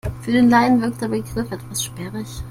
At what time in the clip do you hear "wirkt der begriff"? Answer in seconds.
0.81-1.51